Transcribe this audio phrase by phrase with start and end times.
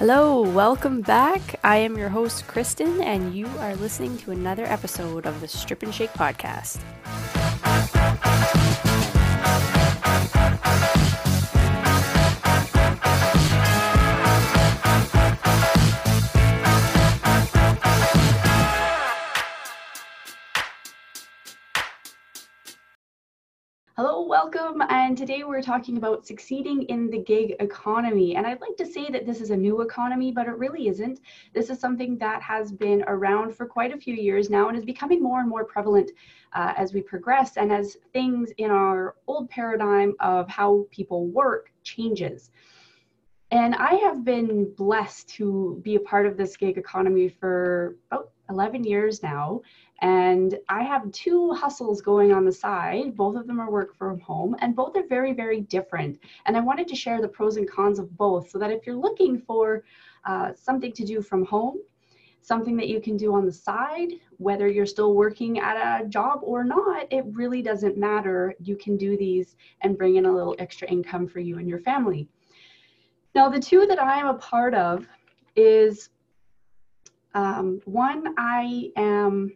[0.00, 1.40] Hello, welcome back.
[1.62, 5.84] I am your host, Kristen, and you are listening to another episode of the Strip
[5.84, 6.80] and Shake podcast.
[24.02, 24.82] Hello, welcome.
[24.88, 28.34] And today we're talking about succeeding in the gig economy.
[28.34, 31.20] And I'd like to say that this is a new economy, but it really isn't.
[31.52, 34.86] This is something that has been around for quite a few years now and is
[34.86, 36.12] becoming more and more prevalent
[36.54, 41.70] uh, as we progress and as things in our old paradigm of how people work
[41.82, 42.50] changes.
[43.50, 48.30] And I have been blessed to be a part of this gig economy for about
[48.48, 49.62] 11 years now.
[50.02, 53.16] And I have two hustles going on the side.
[53.16, 56.18] Both of them are work from home, and both are very, very different.
[56.46, 58.96] And I wanted to share the pros and cons of both so that if you're
[58.96, 59.84] looking for
[60.24, 61.78] uh, something to do from home,
[62.42, 66.40] something that you can do on the side, whether you're still working at a job
[66.42, 68.54] or not, it really doesn't matter.
[68.62, 71.80] You can do these and bring in a little extra income for you and your
[71.80, 72.28] family.
[73.34, 75.06] Now, the two that I'm a part of
[75.54, 76.08] is
[77.34, 79.52] um, one, I am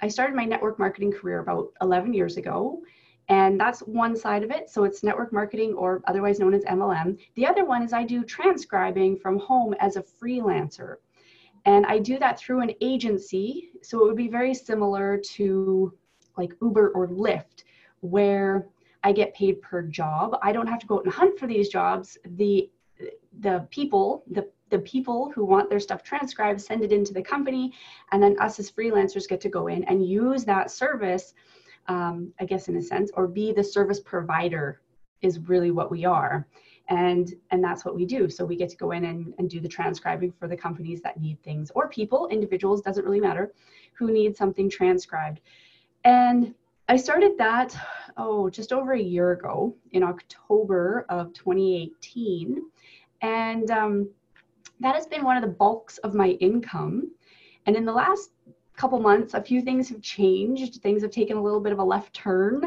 [0.00, 2.82] I started my network marketing career about 11 years ago.
[3.28, 4.70] And that's one side of it.
[4.70, 7.18] So it's network marketing or otherwise known as MLM.
[7.34, 10.96] The other one is I do transcribing from home as a freelancer.
[11.64, 13.70] And I do that through an agency.
[13.82, 15.92] So it would be very similar to
[16.36, 17.64] like Uber or Lyft,
[18.00, 18.68] where
[19.02, 20.38] I get paid per job.
[20.42, 22.16] I don't have to go out and hunt for these jobs.
[22.24, 22.70] The
[23.40, 27.72] the people, the the people who want their stuff transcribed send it into the company
[28.12, 31.34] and then us as freelancers get to go in and use that service
[31.88, 34.80] um, i guess in a sense or be the service provider
[35.22, 36.46] is really what we are.
[36.88, 38.30] And and that's what we do.
[38.30, 41.20] So we get to go in and, and do the transcribing for the companies that
[41.20, 43.52] need things or people individuals doesn't really matter
[43.94, 45.40] who need something transcribed.
[46.04, 46.54] And
[46.88, 47.76] i started that
[48.16, 52.62] oh just over a year ago in october of 2018
[53.22, 54.08] and um,
[54.80, 57.10] that has been one of the bulks of my income.
[57.66, 58.30] And in the last
[58.76, 60.82] couple months, a few things have changed.
[60.82, 62.62] Things have taken a little bit of a left turn.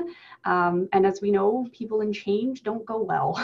[0.46, 3.38] Um, and as we know, people in change don't go well.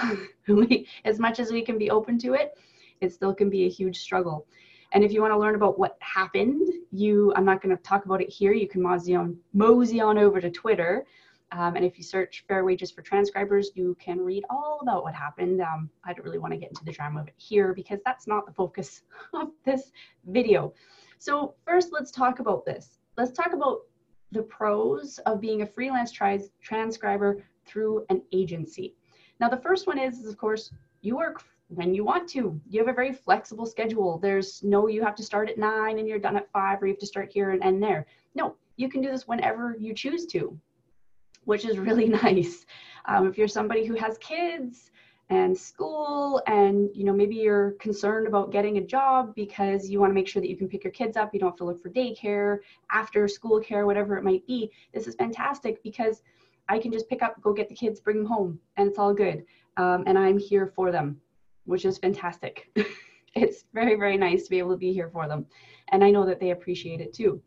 [1.06, 2.58] as much as we can be open to it,
[3.02, 4.48] it still can be a huge struggle.
[4.94, 8.06] And if you want to learn about what happened, you I'm not going to talk
[8.06, 8.54] about it here.
[8.54, 11.06] You can mosey on, mosey on over to Twitter.
[11.52, 15.14] Um, and if you search fair wages for transcribers, you can read all about what
[15.14, 15.62] happened.
[15.62, 18.28] Um, I don't really want to get into the drama of it here because that's
[18.28, 19.92] not the focus of this
[20.28, 20.74] video.
[21.20, 23.00] So first, let's talk about this.
[23.18, 23.82] Let's talk about
[24.32, 28.96] the pros of being a freelance transcriber through an agency.
[29.40, 32.60] Now, the first one is, is, of course, you work when you want to.
[32.70, 34.18] You have a very flexible schedule.
[34.18, 36.94] There's no, you have to start at nine and you're done at five, or you
[36.94, 38.08] have to start here and end there.
[38.34, 40.60] No, you can do this whenever you choose to
[41.46, 42.66] which is really nice.
[43.06, 44.92] Um, if you're somebody who has kids
[45.30, 50.12] and school and you know maybe you're concerned about getting a job because you want
[50.12, 51.82] to make sure that you can pick your kids up you don't have to look
[51.82, 52.60] for daycare
[52.92, 56.22] after school care whatever it might be this is fantastic because
[56.70, 59.14] i can just pick up go get the kids bring them home and it's all
[59.14, 59.44] good.
[59.78, 61.20] Um, and i'm here for them
[61.66, 62.70] which is fantastic.
[63.38, 65.46] It's very very nice to be able to be here for them
[65.90, 67.42] and i know that they appreciate it too.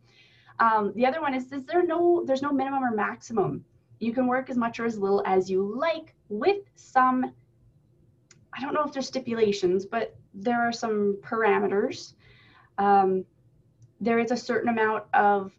[0.61, 3.65] Um, the other one is, is there no there's no minimum or maximum
[4.01, 7.33] you can work as much or as little as you like with some,
[8.57, 12.15] I don't know if there's stipulations, but there are some parameters.
[12.79, 13.25] Um,
[14.01, 15.53] there is a certain amount of,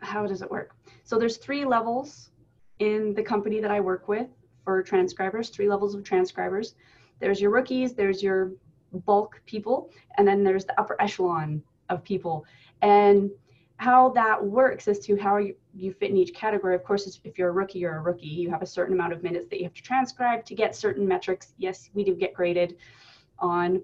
[0.00, 0.74] how does it work?
[1.04, 2.30] So there's three levels
[2.78, 4.28] in the company that I work with
[4.64, 6.74] for transcribers, three levels of transcribers.
[7.20, 8.52] There's your rookies, there's your
[9.04, 12.44] bulk people, and then there's the upper echelon of people.
[12.82, 13.30] And
[13.76, 16.74] how that works as to how you, you fit in each category.
[16.74, 18.26] Of course, if you're a rookie, you're a rookie.
[18.26, 21.06] You have a certain amount of minutes that you have to transcribe to get certain
[21.06, 21.54] metrics.
[21.58, 22.76] Yes, we do get graded
[23.38, 23.82] on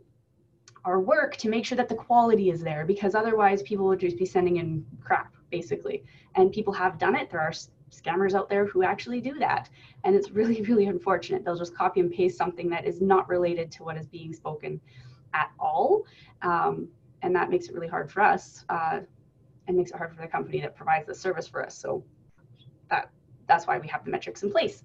[0.84, 4.16] our work to make sure that the quality is there because otherwise people would just
[4.16, 6.04] be sending in crap basically.
[6.34, 7.30] And people have done it.
[7.30, 7.52] There are
[7.90, 9.68] scammers out there who actually do that.
[10.04, 11.44] And it's really, really unfortunate.
[11.44, 14.80] They'll just copy and paste something that is not related to what is being spoken
[15.34, 16.04] at all.
[16.42, 16.88] Um,
[17.22, 19.00] and that makes it really hard for us uh,
[19.66, 21.76] and makes it hard for the company that provides the service for us.
[21.76, 22.04] So
[22.90, 23.10] that
[23.46, 24.82] that's why we have the metrics in place.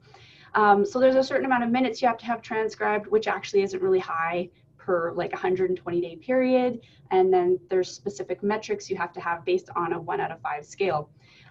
[0.53, 3.63] Um, so there's a certain amount of minutes you have to have transcribed, which actually
[3.63, 6.81] isn't really high per like 120 day period.
[7.11, 10.41] And then there's specific metrics you have to have based on a one out of
[10.41, 11.09] five scale.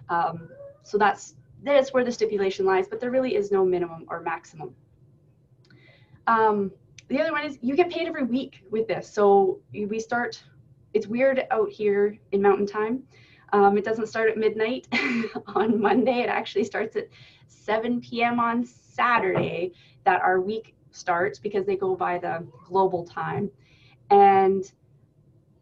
[0.09, 0.49] Um,
[0.83, 4.75] So that's that's where the stipulation lies, but there really is no minimum or maximum.
[6.27, 6.71] Um,
[7.07, 9.11] the other one is you get paid every week with this.
[9.11, 10.41] So we start,
[10.93, 13.03] it's weird out here in mountain time.
[13.53, 14.87] Um, it doesn't start at midnight
[15.47, 16.21] on Monday.
[16.21, 17.07] It actually starts at
[17.47, 18.39] 7 p.m.
[18.39, 19.73] on Saturday
[20.05, 23.49] that our week starts because they go by the global time.
[24.09, 24.71] And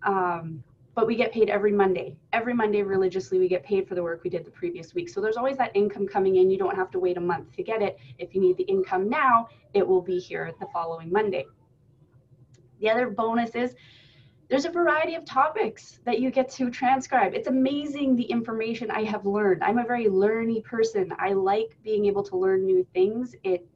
[0.03, 0.63] um,
[0.95, 2.17] but we get paid every Monday.
[2.33, 5.07] Every Monday religiously, we get paid for the work we did the previous week.
[5.07, 6.49] So there's always that income coming in.
[6.49, 7.97] You don't have to wait a month to get it.
[8.17, 11.45] If you need the income now, it will be here the following Monday.
[12.81, 13.75] The other bonus is
[14.49, 17.35] there's a variety of topics that you get to transcribe.
[17.35, 19.63] It's amazing the information I have learned.
[19.63, 21.13] I'm a very learny person.
[21.19, 23.35] I like being able to learn new things.
[23.43, 23.67] It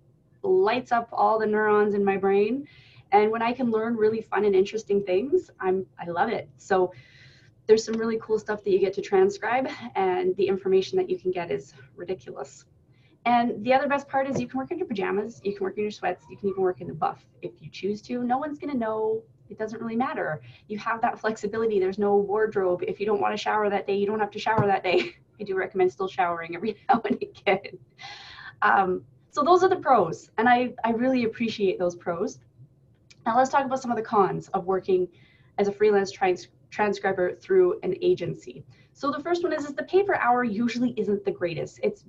[0.41, 2.67] lights up all the neurons in my brain.
[3.11, 6.49] And when I can learn really fun and interesting things, I'm I love it.
[6.57, 6.91] So
[7.67, 11.19] there's some really cool stuff that you get to transcribe and the information that you
[11.19, 12.65] can get is ridiculous.
[13.25, 15.77] And the other best part is you can work in your pajamas, you can work
[15.77, 18.23] in your sweats, you can even work in the buff if you choose to.
[18.23, 19.21] No one's to know.
[19.53, 20.41] It doesn't really matter.
[20.67, 21.79] You have that flexibility.
[21.79, 22.83] There's no wardrobe.
[22.87, 25.13] If you don't want to shower that day, you don't have to shower that day.
[25.39, 27.77] I do recommend still showering every now and again.
[28.63, 32.39] Um, so those are the pros, and I, I really appreciate those pros.
[33.27, 35.07] Now let's talk about some of the cons of working
[35.59, 38.65] as a freelance trans transcriber through an agency.
[38.93, 41.79] So the first one is, is the pay per hour usually isn't the greatest.
[41.83, 42.05] It's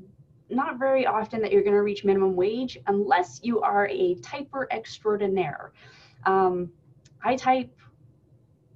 [0.48, 4.64] not very often that you're going to reach minimum wage unless you are a typer
[4.70, 5.72] extraordinaire.
[6.24, 6.70] Um,
[7.24, 7.74] I type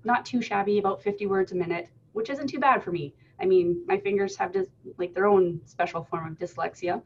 [0.04, 3.14] not too shabby, about 50 words a minute, which isn't too bad for me.
[3.40, 7.02] I mean, my fingers have just like their own special form of dyslexia.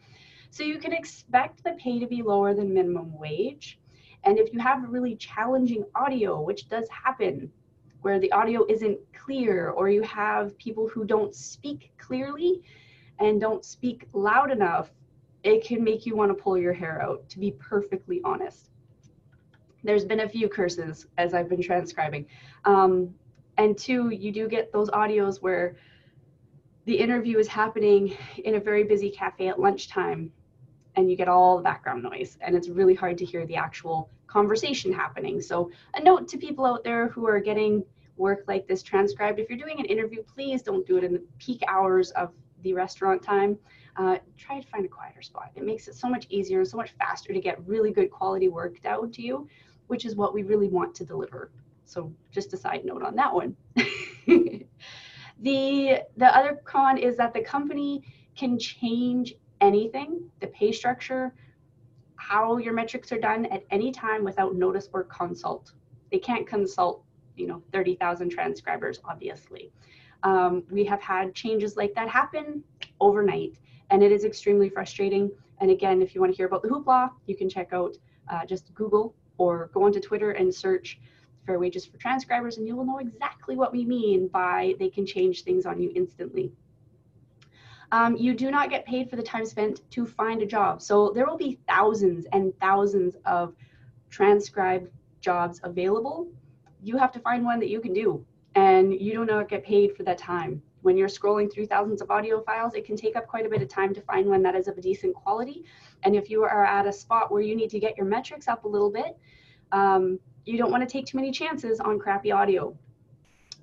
[0.51, 3.81] So you can expect the pay to be lower than minimum wage.
[4.25, 7.51] And if you have really challenging audio, which does happen,
[8.03, 12.63] where the audio isn't clear, or you have people who don't speak clearly
[13.19, 14.91] and don't speak loud enough,
[15.43, 18.72] it can make you want to pull your hair out, to be perfectly honest.
[19.85, 22.27] There's been a few curses as I've been transcribing.
[22.65, 23.15] Um,
[23.59, 25.77] and two, you do get those audios where
[26.85, 30.33] the interview is happening in a very busy cafe at lunchtime
[30.97, 34.11] and you get all the background noise and it's really hard to hear the actual
[34.27, 35.41] conversation happening.
[35.41, 37.85] So a note to people out there who are getting
[38.17, 41.23] work like this transcribed, if you're doing an interview, please don't do it in the
[41.39, 42.33] peak hours of
[42.63, 43.59] the restaurant time.
[43.97, 45.51] Uh, try to find a quieter spot.
[45.55, 48.49] It makes it so much easier and so much faster to get really good quality
[48.49, 49.49] work down to you,
[49.87, 51.51] which is what we really want to deliver.
[51.85, 53.57] So just a side note on that one.
[54.27, 58.03] the the other con is that the company
[58.35, 61.35] can change anything, the pay structure,
[62.17, 65.73] how your metrics are done at any time without notice or consult.
[66.11, 67.05] They can't consult,
[67.37, 69.73] you know, 30,000 transcribers, obviously.
[70.23, 72.63] Um, we have had changes like that happen
[73.01, 73.59] overnight,
[73.91, 75.31] and it is extremely frustrating.
[75.61, 77.97] And again, if you want to hear about the hoopla, you can check out
[78.31, 80.99] uh, just Google or go onto Twitter and search
[81.47, 85.05] fair wages for transcribers, and you will know exactly what we mean by they can
[85.05, 86.53] change things on you instantly
[87.93, 90.81] um, you do not get paid for the time spent to find a job.
[90.81, 93.55] So there will be thousands and thousands of
[94.09, 94.89] transcribed
[95.21, 96.27] jobs available.
[96.83, 98.25] You have to find one that you can do,
[98.55, 100.63] and you do not get paid for that time.
[100.83, 103.63] When you're scrolling through thousands of audio files, it can take up quite a bit
[103.63, 105.65] of time to find one that is of a decent quality.
[106.03, 108.65] And if you are at a spot where you need to get your metrics up
[108.65, 109.17] a little bit,
[109.71, 112.77] um, you don't want to take too many chances on crappy audio.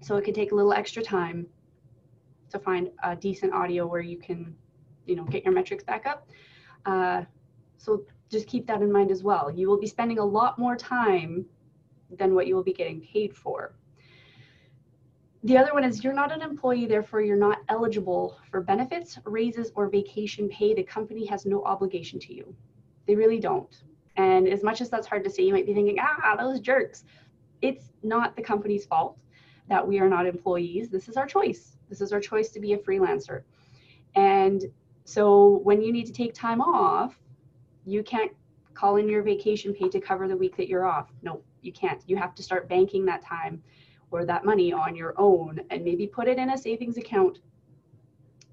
[0.02, 1.46] So it could take a little extra time
[2.52, 4.56] to find a decent audio where you can,
[5.06, 6.28] you know, get your metrics back up.
[6.86, 7.24] Uh,
[7.78, 9.52] so just keep that in mind as well.
[9.52, 11.46] You will be spending a lot more time
[12.18, 13.74] than what you will be getting paid for.
[15.44, 19.72] The other one is you're not an employee, therefore you're not eligible for benefits, raises,
[19.76, 20.74] or vacation pay.
[20.74, 22.54] The company has no obligation to you.
[23.08, 23.84] They really don't.
[24.18, 27.06] And as much as that's hard to say, you might be thinking, ah, those jerks.
[27.62, 29.18] It's not the company's fault
[29.70, 30.90] that we are not employees.
[30.90, 31.78] This is our choice.
[31.88, 33.44] This is our choice to be a freelancer.
[34.16, 34.66] And
[35.06, 37.18] so when you need to take time off,
[37.86, 38.32] you can't
[38.74, 41.12] call in your vacation pay to cover the week that you're off.
[41.22, 42.02] No, you can't.
[42.08, 43.64] You have to start banking that time
[44.12, 47.40] or that money on your own and maybe put it in a savings account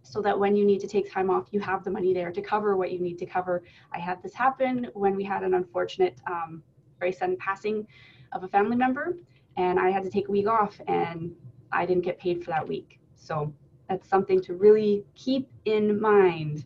[0.02, 2.40] so that when you need to take time off, you have the money there to
[2.40, 3.62] cover what you need to cover.
[3.92, 6.62] I had this happen when we had an unfortunate, um,
[7.00, 7.86] very sudden passing
[8.32, 9.16] of a family member,
[9.56, 11.32] and I had to take a week off, and
[11.72, 13.00] I didn't get paid for that week.
[13.16, 13.52] So
[13.88, 16.64] that's something to really keep in mind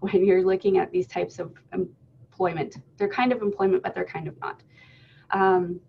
[0.00, 2.76] when you're looking at these types of employment.
[2.96, 4.62] They're kind of employment, but they're kind of not.
[5.30, 5.80] Um,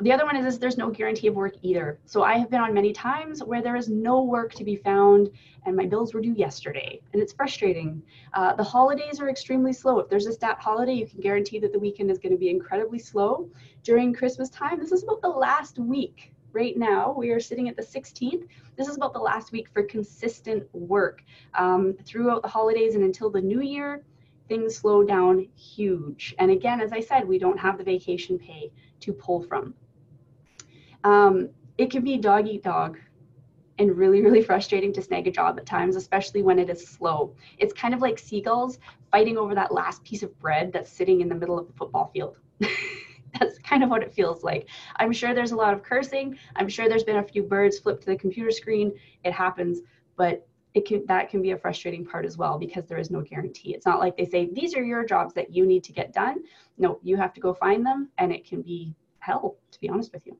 [0.00, 2.00] the other one is, there's no guarantee of work either.
[2.04, 5.30] So I have been on many times where there is no work to be found
[5.66, 8.02] and my bills were due yesterday and it's frustrating.
[8.32, 10.00] Uh, the holidays are extremely slow.
[10.00, 12.50] If there's a stat holiday, you can guarantee that the weekend is going to be
[12.50, 13.48] incredibly slow.
[13.84, 16.32] During Christmas time, this is about the last week.
[16.52, 18.46] Right now, we are sitting at the 16th.
[18.76, 21.22] This is about the last week for consistent work.
[21.54, 24.04] Um, throughout the holidays and until the new year,
[24.48, 26.34] things slow down huge.
[26.38, 29.74] And again, as I said, we don't have the vacation pay to pull from.
[31.04, 32.98] Um, it can be dog eat dog
[33.78, 37.34] and really, really frustrating to snag a job at times, especially when it is slow.
[37.58, 38.78] It's kind of like seagulls
[39.10, 42.10] fighting over that last piece of bread that's sitting in the middle of the football
[42.12, 42.36] field.
[43.40, 44.68] that's kind of what it feels like.
[44.96, 46.38] I'm sure there's a lot of cursing.
[46.56, 48.92] I'm sure there's been a few birds flipped to the computer screen.
[49.24, 49.80] It happens,
[50.16, 53.20] but it can that can be a frustrating part as well because there is no
[53.20, 53.74] guarantee.
[53.74, 56.42] It's not like they say these are your jobs that you need to get done.
[56.78, 60.12] No, you have to go find them, and it can be hell to be honest
[60.12, 60.36] with you.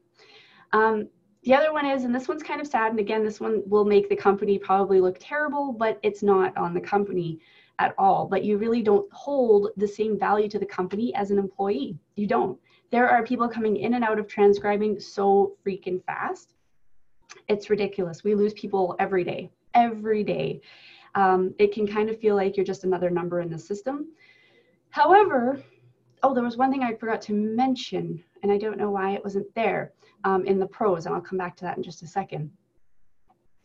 [0.74, 1.08] Um,
[1.44, 3.84] the other one is, and this one's kind of sad, and again, this one will
[3.84, 7.38] make the company probably look terrible, but it's not on the company
[7.78, 8.26] at all.
[8.26, 11.96] But you really don't hold the same value to the company as an employee.
[12.16, 12.58] You don't.
[12.90, 16.54] There are people coming in and out of transcribing so freaking fast.
[17.46, 18.24] It's ridiculous.
[18.24, 20.60] We lose people every day, every day.
[21.14, 24.08] Um, it can kind of feel like you're just another number in the system.
[24.90, 25.62] However,
[26.24, 29.22] oh, there was one thing I forgot to mention, and I don't know why it
[29.22, 29.92] wasn't there
[30.24, 32.50] um, in the pros, and I'll come back to that in just a second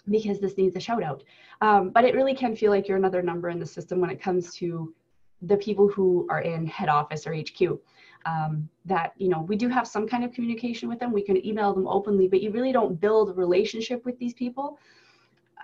[0.09, 1.23] because this needs a shout out.
[1.61, 4.21] Um, but it really can feel like you're another number in the system when it
[4.21, 4.93] comes to
[5.41, 7.79] the people who are in head office or HQ.
[8.25, 11.13] Um, that you know we do have some kind of communication with them.
[11.13, 14.77] We can email them openly, but you really don't build a relationship with these people.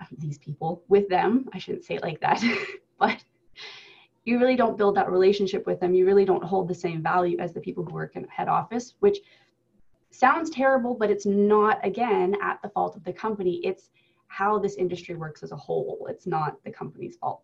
[0.00, 1.46] Uh, these people with them.
[1.52, 2.42] I shouldn't say it like that,
[2.98, 3.22] but
[4.26, 5.94] you really don't build that relationship with them.
[5.94, 8.94] You really don't hold the same value as the people who work in head office,
[8.98, 9.18] which
[10.10, 13.60] sounds terrible, but it's not, again, at the fault of the company.
[13.62, 13.88] It's
[14.26, 16.08] how this industry works as a whole.
[16.10, 17.42] It's not the company's fault.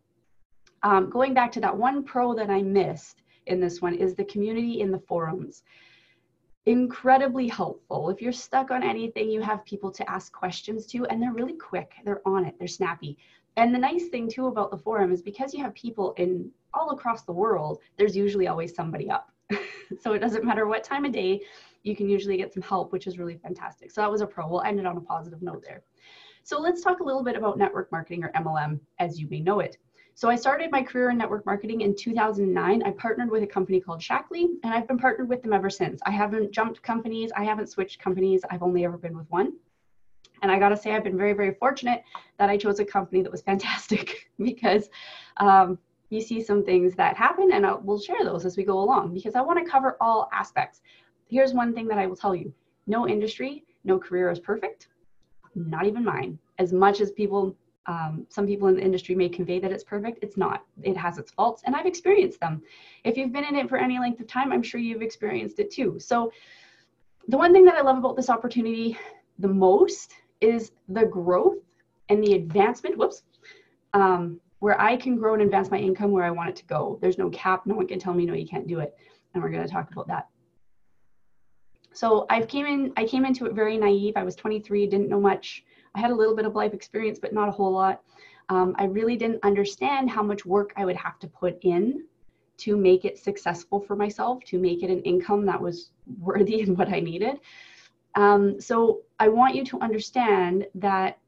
[0.83, 4.25] Um, going back to that one pro that I missed in this one is the
[4.25, 5.62] community in the forums.
[6.67, 8.11] Incredibly helpful.
[8.11, 11.57] If you're stuck on anything, you have people to ask questions to, and they're really
[11.57, 11.93] quick.
[12.05, 13.19] They're on it, they're snappy.
[13.57, 16.91] And the nice thing too about the forum is because you have people in all
[16.91, 19.31] across the world, there's usually always somebody up.
[20.00, 21.41] so it doesn't matter what time of day,
[21.83, 23.91] you can usually get some help, which is really fantastic.
[23.91, 24.49] So that was a pro.
[24.49, 25.83] We'll end it on a positive note there.
[26.45, 29.61] So let's talk a little bit about network marketing or MLM as you may know
[29.61, 29.76] it.
[30.14, 32.83] So I started my career in network marketing in 2009.
[32.83, 36.00] I partnered with a company called Shaklee, and I've been partnered with them ever since.
[36.05, 38.43] I haven't jumped companies, I haven't switched companies.
[38.50, 39.55] I've only ever been with one.
[40.43, 42.02] And I got to say, I've been very, very fortunate
[42.38, 44.91] that I chose a company that was fantastic because
[45.38, 45.79] um,
[46.12, 49.35] you see some things that happen, and I'll, share those as we go along because
[49.35, 50.81] I want to cover all aspects
[51.33, 52.52] here's one thing that I will tell you
[52.87, 54.88] no industry, no career is perfect,
[55.54, 56.38] not even mine.
[56.59, 60.19] As much as people, um, some people in the industry may convey that it's perfect,
[60.21, 60.64] it's not.
[60.83, 62.61] It has its faults, and I've experienced them.
[63.04, 65.71] If you've been in it for any length of time, I'm sure you've experienced it
[65.71, 65.99] too.
[65.99, 66.33] So,
[67.28, 68.99] the one thing that I love about this opportunity
[69.38, 71.59] the most is the growth
[72.09, 72.99] and the advancement.
[72.99, 73.23] Whoops.
[73.95, 76.97] Um, where I can grow and advance my income where I want it to go.
[77.02, 77.66] There's no cap.
[77.66, 78.97] No one can tell me, no, you can't do it.
[79.35, 80.28] And we're going to talk about that.
[81.92, 84.12] So I came in, I came into it very naive.
[84.14, 85.64] I was 23, didn't know much.
[85.97, 88.02] I had a little bit of life experience, but not a whole lot.
[88.50, 92.04] Um, I really didn't understand how much work I would have to put in
[92.59, 95.90] to make it successful for myself, to make it an income that was
[96.21, 97.40] worthy and what I needed.
[98.14, 101.19] Um, so I want you to understand that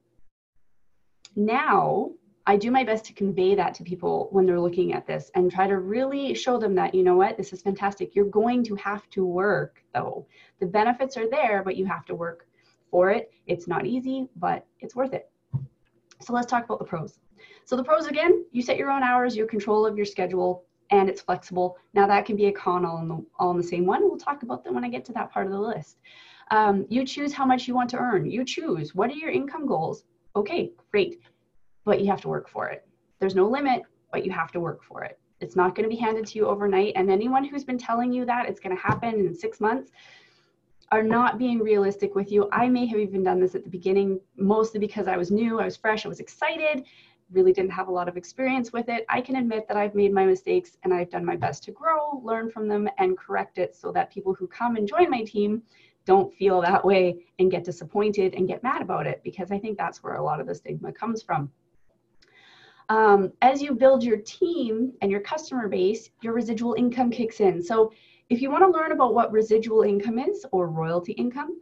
[1.35, 2.11] now
[2.47, 5.51] I do my best to convey that to people when they're looking at this and
[5.51, 8.15] try to really show them that, you know what, this is fantastic.
[8.15, 10.27] You're going to have to work though.
[10.61, 12.47] The benefits are there, but you have to work
[12.91, 13.33] for it.
[13.47, 15.31] It's not easy, but it's worth it.
[16.21, 17.19] So let's talk about the pros.
[17.65, 21.09] So the pros again, you set your own hours, your control of your schedule, and
[21.09, 21.79] it's flexible.
[21.95, 24.03] Now that can be a con all in the, all in the same one.
[24.03, 25.97] We'll talk about that when I get to that part of the list.
[26.51, 28.31] Um, you choose how much you want to earn.
[28.31, 30.05] You choose what are your income goals.
[30.37, 31.21] Okay, great
[31.85, 32.87] but you have to work for it.
[33.21, 35.19] There's no limit, but you have to work for it.
[35.41, 36.93] It's not going to be handed to you overnight.
[36.97, 39.91] And anyone who's been telling you that it's going to happen in six months
[40.93, 42.49] are not being realistic with you.
[42.53, 45.65] I may have even done this at the beginning, mostly because I was new, I
[45.65, 46.85] was fresh, I was excited,
[47.33, 49.05] really didn't have a lot of experience with it.
[49.09, 52.21] I can admit that I've made my mistakes and I've done my best to grow,
[52.23, 55.63] learn from them, and correct it so that people who come and join my team
[56.05, 59.79] don't feel that way and get disappointed and get mad about it because I think
[59.79, 61.51] that's where a lot of the stigma comes from.
[62.89, 67.63] Um, as you build your team and your customer base, your residual income kicks in.
[67.63, 67.93] So
[68.31, 71.61] If you want to learn about what residual income is or royalty income,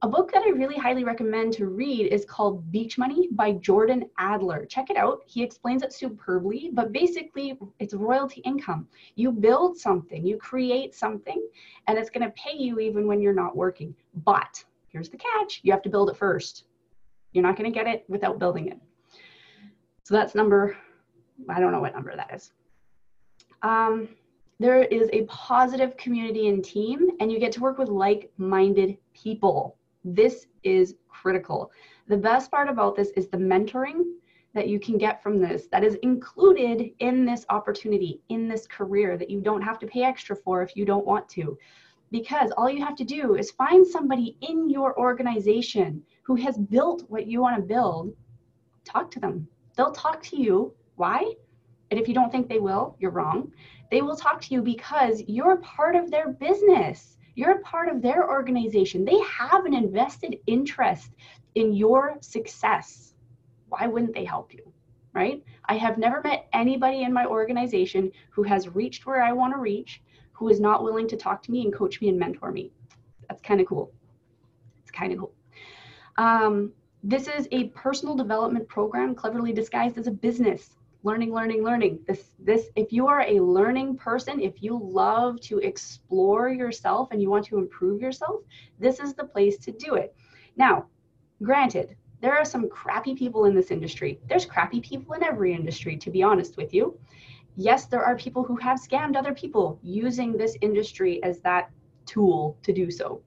[0.00, 4.08] a book that I really highly recommend to read is called Beach Money by Jordan
[4.16, 4.64] Adler.
[4.64, 5.20] Check it out.
[5.26, 8.88] He explains it superbly, but basically, it's royalty income.
[9.16, 11.46] You build something, you create something,
[11.88, 13.94] and it's going to pay you even when you're not working.
[14.24, 16.64] But here's the catch you have to build it first.
[17.32, 18.78] You're not going to get it without building it.
[20.08, 20.74] So that's number,
[21.50, 22.52] I don't know what number that is.
[23.60, 24.08] Um,
[24.58, 28.96] there is a positive community and team, and you get to work with like minded
[29.12, 29.76] people.
[30.06, 31.70] This is critical.
[32.06, 34.00] The best part about this is the mentoring
[34.54, 39.18] that you can get from this that is included in this opportunity, in this career
[39.18, 41.58] that you don't have to pay extra for if you don't want to.
[42.10, 47.04] Because all you have to do is find somebody in your organization who has built
[47.08, 48.16] what you want to build,
[48.86, 49.46] talk to them.
[49.78, 50.74] They'll talk to you.
[50.96, 51.32] Why?
[51.90, 53.52] And if you don't think they will, you're wrong.
[53.90, 58.02] They will talk to you because you're part of their business you're a part of
[58.02, 59.04] their organization.
[59.04, 61.12] They have an invested interest
[61.54, 63.14] in your success.
[63.68, 64.72] Why wouldn't they help you?
[65.12, 65.44] Right?
[65.66, 69.60] I have never met anybody in my organization who has reached where I want to
[69.60, 72.72] reach, who is not willing to talk to me and coach me and mentor me.
[73.28, 73.92] That's kind of cool.
[74.82, 75.32] It's kind of cool.
[76.16, 80.74] Um, this is a personal development program cleverly disguised as a business.
[81.04, 82.00] Learning learning learning.
[82.08, 87.22] This this if you are a learning person if you love to explore yourself and
[87.22, 88.40] you want to improve yourself
[88.80, 90.12] this is the place to do it.
[90.56, 90.86] Now
[91.40, 94.18] granted there are some crappy people in this industry.
[94.28, 96.98] There's crappy people in every industry to be honest with you.
[97.54, 101.70] Yes there are people who have scammed other people using this industry as that
[102.06, 103.22] tool to do so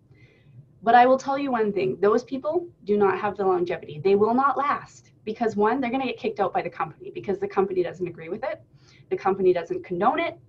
[0.84, 4.16] but i will tell you one thing those people do not have the longevity they
[4.16, 7.40] will not last because one, they're going to get kicked out by the company because
[7.40, 8.62] the company doesn't agree with it.
[9.10, 10.40] The company doesn't condone it.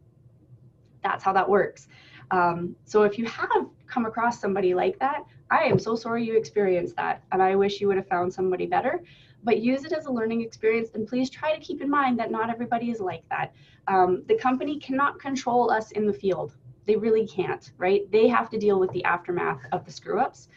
[1.03, 1.89] That's how that works.
[2.31, 6.37] Um, so if you have come across somebody like that, I am so sorry you
[6.37, 7.23] experienced that.
[7.33, 9.03] And I wish you would have found somebody better.
[9.45, 10.91] But use it as a learning experience.
[10.95, 13.53] And please try to keep in mind that not everybody is like that.
[13.89, 16.55] Um, the company cannot control us in the field.
[16.87, 18.11] They really can't, right?
[18.11, 20.49] They have to deal with the aftermath of the screw ups.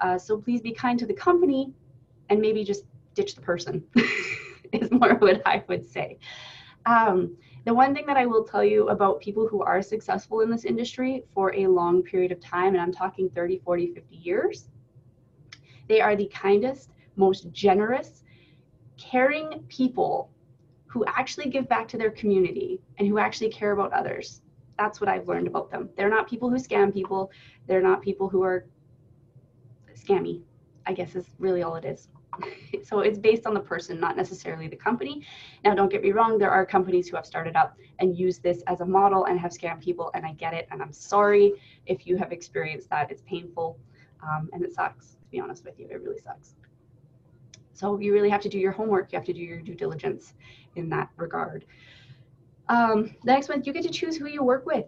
[0.00, 1.72] Uh, so please be kind to the company
[2.30, 3.84] and maybe just ditch the person
[4.72, 6.18] is more what I would say.
[6.86, 10.50] Um, the one thing that I will tell you about people who are successful in
[10.50, 14.68] this industry for a long period of time, and I'm talking 30, 40, 50 years,
[15.88, 18.22] they are the kindest, most generous,
[18.96, 20.30] caring people
[20.86, 24.40] who actually give back to their community and who actually care about others.
[24.78, 25.90] That's what I've learned about them.
[25.96, 27.30] They're not people who scam people.
[27.66, 28.66] They're not people who are
[29.94, 30.42] scammy,
[30.86, 32.08] I guess is really all it is.
[32.84, 35.26] so it's based on the person, not necessarily the company.
[35.64, 38.62] Now, don't get me wrong, there are companies who have started up and used this
[38.66, 41.52] as a model and have scammed people, and I get it, and I'm sorry
[41.86, 43.10] if you have experienced that.
[43.10, 43.78] It's painful
[44.22, 45.88] um, and it sucks, to be honest with you.
[45.90, 46.54] It really sucks.
[47.72, 49.12] So you really have to do your homework.
[49.12, 50.34] You have to do your due diligence
[50.74, 51.64] in that regard.
[52.68, 54.86] Um, the next one, you get to choose who you work with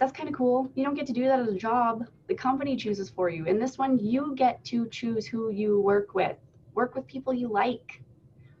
[0.00, 0.70] that's kind of cool.
[0.74, 2.06] You don't get to do that as a job.
[2.26, 3.44] The company chooses for you.
[3.44, 6.38] In this one, you get to choose who you work with.
[6.74, 8.02] Work with people you like.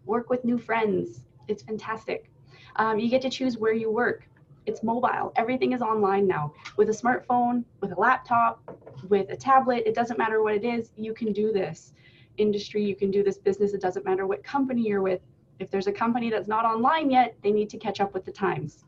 [0.04, 1.22] Work with new friends.
[1.48, 2.30] It's fantastic.
[2.76, 4.28] Um, you get to choose where you work.
[4.66, 5.32] It's mobile.
[5.36, 6.52] Everything is online now.
[6.76, 8.60] With a smartphone, with a laptop,
[9.08, 11.94] with a tablet, it doesn't matter what it is, you can do this.
[12.36, 13.72] Industry, you can do this business.
[13.72, 15.22] It doesn't matter what company you're with.
[15.60, 18.32] If there's a company that's not online yet, they need to catch up with the
[18.32, 18.84] times.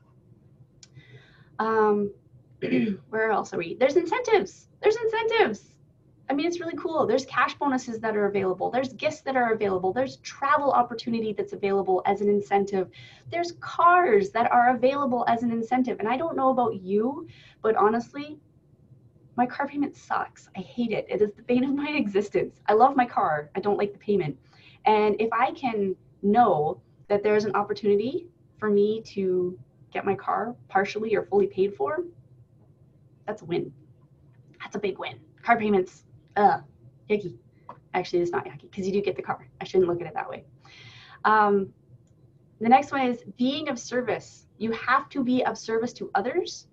[1.59, 2.13] Um,
[3.11, 3.75] where else are we?
[3.75, 4.69] There's incentives.
[4.83, 5.73] There's incentives.
[6.31, 7.07] I mean, it's really cool.
[7.07, 8.71] There's cash bonuses that are available.
[8.71, 9.93] There's gifts that are available.
[9.93, 12.89] There's travel opportunity that's available as an incentive.
[13.31, 15.99] There's cars that are available as an incentive.
[15.99, 17.29] And I don't know about you,
[17.61, 18.39] but honestly,
[19.37, 20.49] my car payment sucks.
[20.57, 21.07] I hate it.
[21.09, 22.61] It is the bane of my existence.
[22.67, 23.51] I love my car.
[23.55, 24.37] I don't like the payment.
[24.87, 28.27] And if I can know that there's an opportunity
[28.59, 29.59] for me to
[29.93, 32.05] get my car partially or fully paid for,
[33.27, 33.73] that's a win.
[34.61, 35.19] That's a big win.
[35.43, 36.05] Car payments,
[36.37, 36.59] uh,
[37.11, 37.37] yucky.
[37.95, 39.47] Actually, it's not yucky because you do get the car.
[39.61, 40.45] I shouldn't look at it that way.
[41.25, 41.73] Um,
[42.61, 44.47] the next one is being of service.
[44.59, 46.69] You have to be of service to others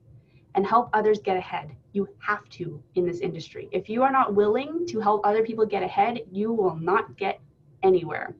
[0.56, 1.76] and help others get ahead.
[1.94, 3.70] You have to in this industry.
[3.72, 7.40] If you are not willing to help other people get ahead, you will not get
[7.84, 8.36] anywhere.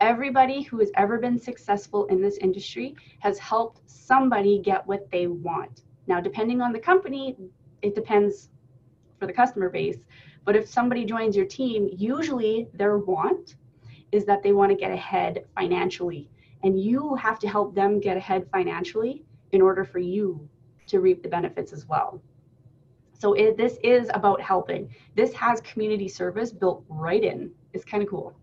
[0.00, 5.26] Everybody who has ever been successful in this industry has helped somebody get what they
[5.26, 5.82] want.
[6.06, 7.36] Now, depending on the company,
[7.80, 8.50] it depends
[9.18, 9.96] for the customer base.
[10.44, 13.56] But if somebody joins your team, usually their want
[14.12, 16.28] is that they want to get ahead financially.
[16.62, 20.48] And you have to help them get ahead financially in order for you
[20.88, 22.20] to reap the benefits as well.
[23.18, 24.94] So it, this is about helping.
[25.14, 27.50] This has community service built right in.
[27.72, 28.36] It's kind of cool.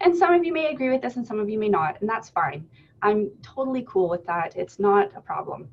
[0.00, 2.08] And some of you may agree with this and some of you may not, and
[2.08, 2.68] that's fine.
[3.02, 4.56] I'm totally cool with that.
[4.56, 5.68] It's not a problem.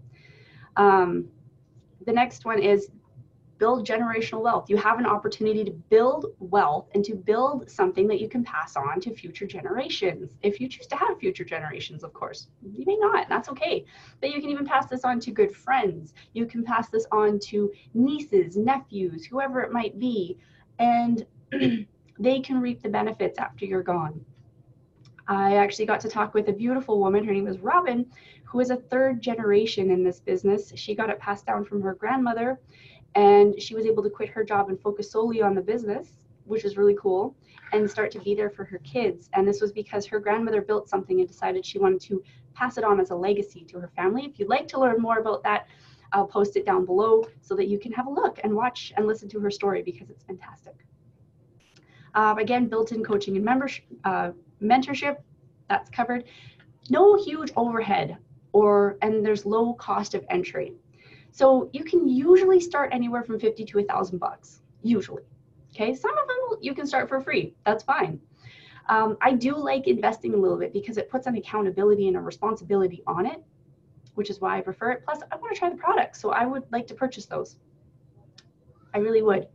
[0.75, 1.27] Um,
[2.05, 2.89] the next one is
[3.57, 4.69] build generational wealth.
[4.69, 8.75] You have an opportunity to build wealth and to build something that you can pass
[8.75, 10.35] on to future generations.
[10.41, 13.85] If you choose to have future generations, of course, you may not, that's okay.
[14.21, 16.13] But you can even pass this on to good friends.
[16.33, 20.37] You can pass this on to nieces, nephews, whoever it might be.
[20.79, 21.25] And
[22.19, 24.23] they can reap the benefits after you're gone.
[25.27, 27.25] I actually got to talk with a beautiful woman.
[27.25, 28.05] Her name was Robin,
[28.45, 30.71] who is a third generation in this business.
[30.75, 32.59] She got it passed down from her grandmother,
[33.15, 36.63] and she was able to quit her job and focus solely on the business, which
[36.63, 37.35] is really cool,
[37.73, 39.29] and start to be there for her kids.
[39.33, 42.85] And this was because her grandmother built something and decided she wanted to pass it
[42.85, 44.25] on as a legacy to her family.
[44.25, 45.67] If you'd like to learn more about that,
[46.13, 49.05] I'll post it down below so that you can have a look and watch and
[49.05, 50.86] listen to her story because it's fantastic.
[52.17, 55.17] Again, built-in coaching and membership, uh, mentorship,
[55.69, 56.23] that's covered.
[56.89, 58.17] No huge overhead
[58.53, 60.73] or, and there's low cost of entry.
[61.31, 65.23] So you can usually start anywhere from 50 to a thousand bucks, usually.
[65.75, 68.19] Okay, some of them you can start for free, that's fine.
[68.89, 72.21] Um, I do like investing a little bit because it puts an accountability and a
[72.21, 73.43] responsibility on it,
[74.15, 75.03] which is why I prefer it.
[75.03, 77.57] Plus, I want to try the product, so I would like to purchase those.
[78.93, 79.47] I really would.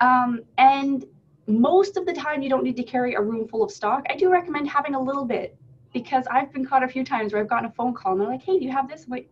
[0.00, 1.04] Um, and
[1.46, 4.04] most of the time you don't need to carry a room full of stock.
[4.08, 5.56] I do recommend having a little bit
[5.92, 8.28] because I've been caught a few times where I've gotten a phone call and they're
[8.28, 9.04] like, hey, do you have this?
[9.04, 9.28] I'm like,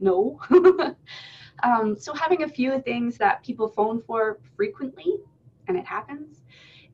[0.00, 0.40] no.
[1.62, 5.16] um, so having a few things that people phone for frequently,
[5.66, 6.40] and it happens,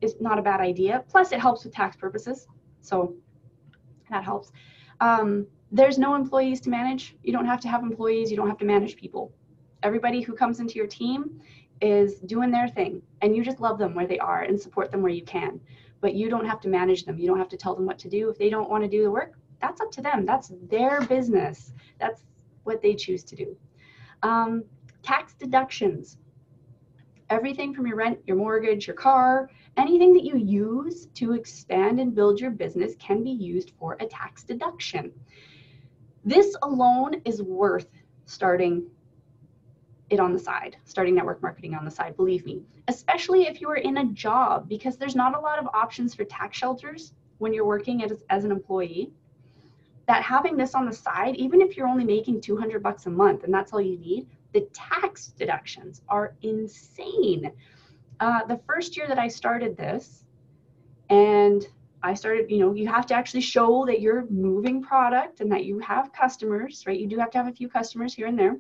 [0.01, 1.05] is not a bad idea.
[1.09, 2.47] Plus, it helps with tax purposes.
[2.81, 3.15] So
[4.11, 4.53] that helps.
[5.01, 7.17] Um, there's no employees to manage.
[7.23, 8.31] You don't have to have employees.
[8.31, 9.33] You don't have to manage people.
[9.83, 11.41] Everybody who comes into your team
[11.81, 15.03] is doing their thing and you just love them where they are and support them
[15.03, 15.61] where you can.
[16.01, 17.19] But you don't have to manage them.
[17.19, 18.29] You don't have to tell them what to do.
[18.29, 19.35] If they don't want to do the work
[19.65, 20.27] that's up to them.
[20.27, 21.73] That's their business.
[21.99, 22.23] That's
[22.65, 23.57] what they choose to do.
[24.23, 24.65] Um,
[25.03, 26.19] tax deductions.
[27.31, 32.15] Everything from your rent your mortgage your car anything that you use to expand and
[32.15, 35.11] build your business can be used for a tax deduction.
[36.25, 37.89] This alone is worth
[38.27, 38.87] starting
[40.15, 43.69] it on the side, starting network marketing on the side, believe me, especially if you
[43.69, 47.53] are in a job, because there's not a lot of options for tax shelters when
[47.53, 49.11] you're working as, as an employee.
[50.07, 53.45] That having this on the side, even if you're only making 200 bucks a month
[53.45, 57.51] and that's all you need, the tax deductions are insane.
[58.21, 60.25] Uh, the first year that I started this,
[61.09, 61.67] and
[62.03, 65.65] I started, you know, you have to actually show that you're moving product and that
[65.65, 66.99] you have customers, right?
[66.99, 68.59] You do have to have a few customers here and there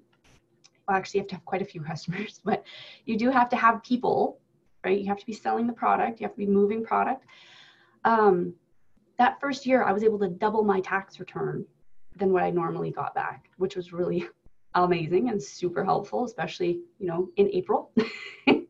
[0.86, 2.64] well, actually, you have to have quite a few customers, but
[3.04, 4.38] you do have to have people,
[4.84, 4.98] right?
[4.98, 7.24] You have to be selling the product, you have to be moving product.
[8.04, 8.54] Um,
[9.18, 11.64] that first year, I was able to double my tax return
[12.16, 14.26] than what I normally got back, which was really
[14.74, 17.92] amazing and super helpful, especially, you know, in April,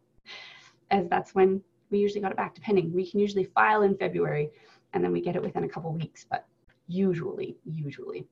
[0.91, 2.93] as that's when we usually got it back, depending.
[2.93, 4.51] We can usually file in February
[4.93, 6.47] and then we get it within a couple weeks, but
[6.87, 8.27] usually, usually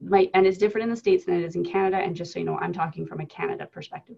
[0.00, 1.96] and is different in the states than it is in Canada.
[1.98, 4.16] And just so you know, I'm talking from a Canada perspective.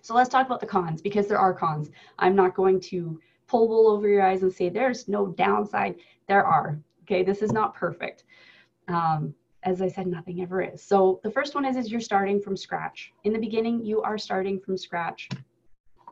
[0.00, 1.90] So let's talk about the cons because there are cons.
[2.18, 5.96] I'm not going to pull wool over your eyes and say there's no downside.
[6.28, 6.78] There are.
[7.02, 8.24] Okay, this is not perfect.
[8.86, 10.82] Um, as I said, nothing ever is.
[10.82, 13.12] So the first one is is you're starting from scratch.
[13.24, 15.28] In the beginning, you are starting from scratch.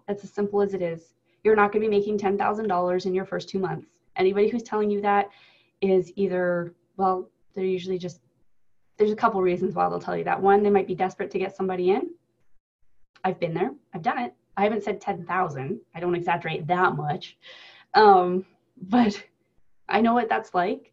[0.09, 1.15] That's as simple as it is.
[1.45, 4.01] You're not going to be making $10,000 in your first two months.
[4.17, 5.29] Anybody who's telling you that
[5.81, 8.21] is either, well, they're usually just
[8.97, 10.41] there's a couple reasons why they'll tell you that.
[10.41, 12.11] One, they might be desperate to get somebody in.
[13.25, 13.73] I've been there.
[13.95, 14.35] I've done it.
[14.57, 15.81] I haven't said 10,000.
[15.95, 17.37] I don't exaggerate that much.
[17.95, 18.45] Um,
[18.83, 19.23] but
[19.89, 20.93] I know what that's like.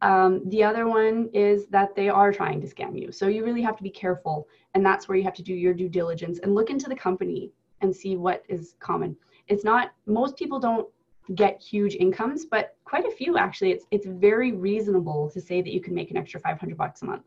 [0.00, 3.10] Um, the other one is that they are trying to scam you.
[3.10, 4.48] So you really have to be careful.
[4.74, 7.50] And that's where you have to do your due diligence and look into the company
[7.80, 9.16] and see what is common.
[9.48, 10.86] It's not, most people don't
[11.34, 13.72] get huge incomes, but quite a few actually.
[13.72, 17.06] It's it's very reasonable to say that you can make an extra 500 bucks a
[17.06, 17.24] month.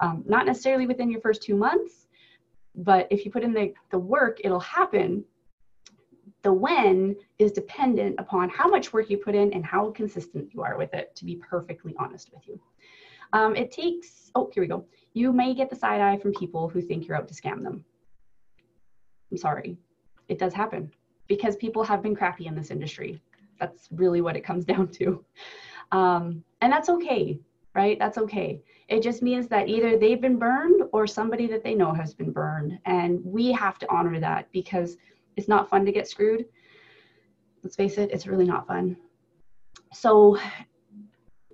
[0.00, 2.06] Um, not necessarily within your first two months,
[2.74, 5.24] but if you put in the, the work, it'll happen.
[6.42, 10.62] The when is dependent upon how much work you put in and how consistent you
[10.62, 12.60] are with it, to be perfectly honest with you.
[13.32, 14.84] Um, it takes, oh, here we go.
[15.14, 17.84] You may get the side eye from people who think you're out to scam them.
[19.30, 19.76] I'm sorry.
[20.28, 20.90] It does happen
[21.28, 23.20] because people have been crappy in this industry.
[23.58, 25.24] That's really what it comes down to.
[25.92, 27.38] Um, and that's okay,
[27.74, 27.98] right?
[27.98, 28.60] That's okay.
[28.88, 32.32] It just means that either they've been burned or somebody that they know has been
[32.32, 32.78] burned.
[32.84, 34.96] And we have to honor that because
[35.36, 36.44] it's not fun to get screwed.
[37.62, 38.96] Let's face it, it's really not fun.
[39.92, 40.38] So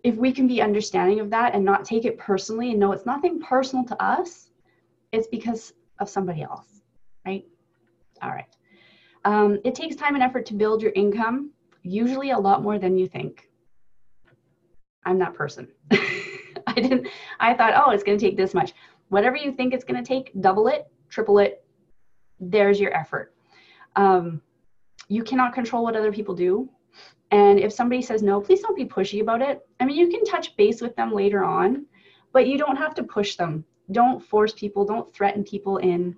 [0.02, 3.06] if we can be understanding of that and not take it personally and know it's
[3.06, 4.50] nothing personal to us,
[5.12, 6.82] it's because of somebody else,
[7.26, 7.44] right?
[8.22, 8.56] All right.
[9.24, 11.50] Um, it takes time and effort to build your income,
[11.82, 13.48] usually a lot more than you think.
[15.04, 15.68] I'm that person.
[15.90, 17.08] I didn't,
[17.40, 18.74] I thought, oh, it's going to take this much.
[19.08, 21.64] Whatever you think it's going to take, double it, triple it.
[22.40, 23.34] There's your effort.
[23.96, 24.42] Um,
[25.08, 26.68] you cannot control what other people do.
[27.30, 29.66] And if somebody says no, please don't be pushy about it.
[29.80, 31.86] I mean, you can touch base with them later on,
[32.32, 33.64] but you don't have to push them.
[33.90, 36.14] Don't force people, don't threaten people in.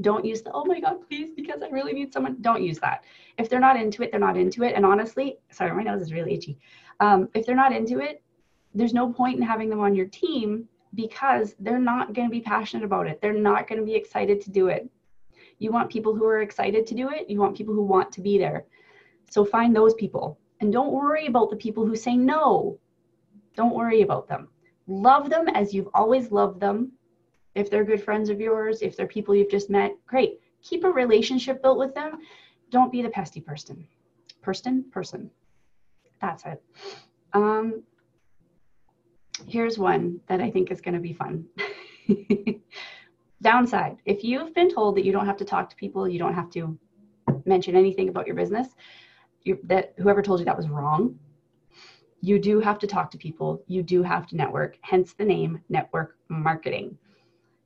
[0.00, 2.36] Don't use the, oh my God, please, because I really need someone.
[2.40, 3.04] Don't use that.
[3.36, 4.74] If they're not into it, they're not into it.
[4.74, 6.58] And honestly, sorry, my nose is really itchy.
[7.00, 8.22] Um, if they're not into it,
[8.74, 12.40] there's no point in having them on your team because they're not going to be
[12.40, 13.20] passionate about it.
[13.20, 14.88] They're not going to be excited to do it.
[15.58, 17.28] You want people who are excited to do it.
[17.28, 18.66] You want people who want to be there.
[19.30, 22.78] So find those people and don't worry about the people who say no.
[23.54, 24.48] Don't worry about them.
[24.86, 26.92] Love them as you've always loved them.
[27.58, 30.40] If they're good friends of yours, if they're people you've just met, great.
[30.62, 32.18] Keep a relationship built with them.
[32.70, 33.84] Don't be the pesty person.
[34.42, 35.28] Person, person.
[36.20, 36.62] That's it.
[37.32, 37.82] Um,
[39.48, 41.46] here's one that I think is going to be fun.
[43.42, 46.34] Downside if you've been told that you don't have to talk to people, you don't
[46.34, 46.78] have to
[47.44, 48.68] mention anything about your business,
[49.42, 51.18] you, that whoever told you that was wrong.
[52.20, 55.60] You do have to talk to people, you do have to network, hence the name
[55.68, 56.98] network marketing.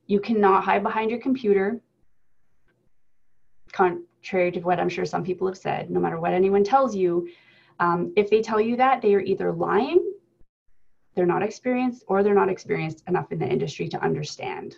[0.07, 1.79] You cannot hide behind your computer,
[3.71, 7.29] contrary to what I'm sure some people have said, no matter what anyone tells you.
[7.79, 10.13] Um, if they tell you that, they are either lying,
[11.15, 14.77] they're not experienced, or they're not experienced enough in the industry to understand.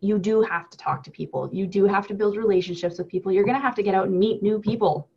[0.00, 1.48] You do have to talk to people.
[1.52, 3.30] You do have to build relationships with people.
[3.30, 5.08] You're going to have to get out and meet new people.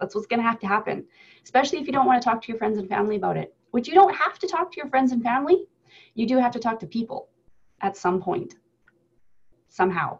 [0.00, 1.04] That's what's going to have to happen,
[1.44, 3.88] especially if you don't want to talk to your friends and family about it, which
[3.88, 5.66] you don't have to talk to your friends and family.
[6.14, 7.28] You do have to talk to people
[7.80, 8.54] at some point,
[9.68, 10.18] somehow.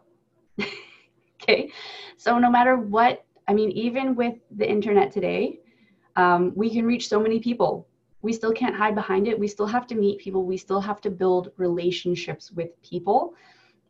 [1.41, 1.71] okay.
[2.17, 5.59] So, no matter what, I mean, even with the internet today,
[6.15, 7.87] um, we can reach so many people.
[8.21, 9.39] We still can't hide behind it.
[9.39, 10.43] We still have to meet people.
[10.43, 13.35] We still have to build relationships with people,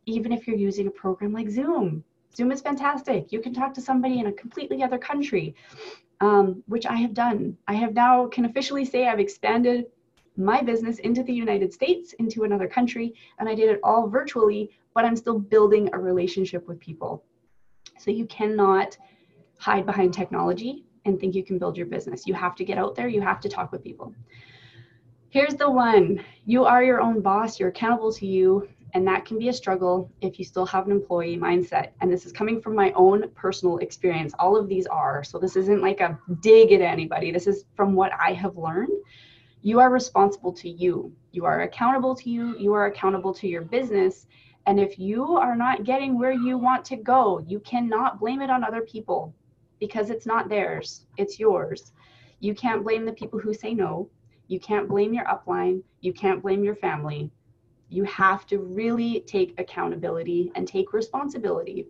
[0.06, 2.04] even if you're using a program like Zoom.
[2.36, 3.32] Zoom is fantastic.
[3.32, 5.56] You can talk to somebody in a completely other country,
[6.20, 7.58] um, which I have done.
[7.68, 9.86] I have now can officially say I've expanded
[10.38, 14.70] my business into the United States, into another country, and I did it all virtually,
[14.94, 17.24] but I'm still building a relationship with people.
[17.98, 18.98] So you cannot
[19.58, 22.28] hide behind technology and think you can build your business.
[22.28, 24.14] You have to get out there, you have to talk with people.
[25.30, 29.38] Here's the one you are your own boss, you're accountable to you, and that can
[29.38, 31.90] be a struggle if you still have an employee mindset.
[32.02, 34.34] And this is coming from my own personal experience.
[34.40, 35.24] All of these are.
[35.24, 37.32] So this isn't like a dig at anybody.
[37.32, 38.94] This is from what I have learned.
[39.62, 41.14] You are responsible to you.
[41.32, 42.58] You are accountable to you.
[42.58, 44.28] You are accountable to your business.
[44.66, 48.50] And if you are not getting where you want to go, you cannot blame it
[48.50, 49.34] on other people
[49.80, 51.92] because it's not theirs, it's yours.
[52.40, 54.10] You can't blame the people who say no.
[54.48, 55.84] You can't blame your upline.
[56.02, 57.32] You can't blame your family
[57.90, 61.88] you have to really take accountability and take responsibility.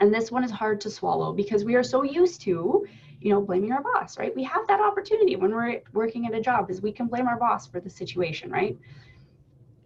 [0.00, 2.84] And this one is hard to swallow because we are so used to,
[3.26, 4.32] you know, blaming our boss, right?
[4.36, 7.36] We have that opportunity when we're working at a job is we can blame our
[7.36, 8.78] boss for the situation, right?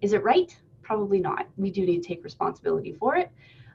[0.02, 0.54] Is it right?
[0.82, 1.46] Probably not.
[1.56, 3.30] We do need to take responsibility for it.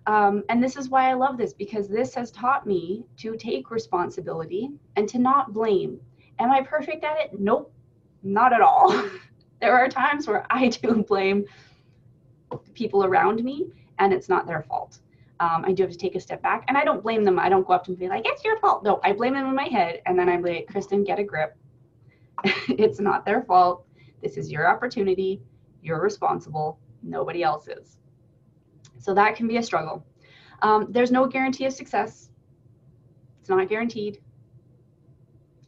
[0.06, 3.72] Um, and this is why I love this because this has taught me to take
[3.72, 6.00] responsibility and to not blame.
[6.38, 7.32] Am I perfect at it?
[7.40, 7.74] Nope,
[8.22, 8.94] not at all.
[9.62, 11.44] there are times where I do blame
[12.76, 13.66] people around me
[13.98, 15.00] and it's not their fault.
[15.40, 17.40] Um, I do have to take a step back and I don't blame them.
[17.40, 18.84] I don't go up and be like, it's your fault.
[18.84, 20.02] No, I blame them in my head.
[20.06, 21.58] And then I'm like, Kristen, get a grip.
[22.70, 23.86] it's not their fault.
[24.24, 25.42] This is your opportunity.
[25.82, 26.80] You're responsible.
[27.04, 27.98] Nobody else is.
[29.00, 30.06] So that can be a struggle.
[30.62, 32.30] Um, there's no guarantee of success.
[33.42, 34.20] It's not guaranteed.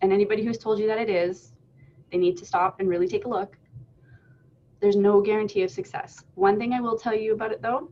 [0.02, 1.54] And anybody who's told you that it is,
[2.12, 3.58] they need to stop and really take a look
[4.80, 6.24] there's no guarantee of success.
[6.36, 7.92] One thing I will tell you about it though,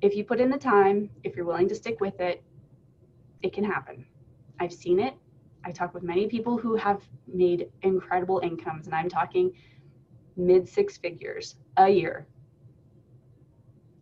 [0.00, 2.42] if you put in the time, if you're willing to stick with it,
[3.42, 4.06] it can happen.
[4.60, 5.14] I've seen it.
[5.64, 9.52] I talk with many people who have made incredible incomes, and I'm talking
[10.36, 12.26] mid six figures a year.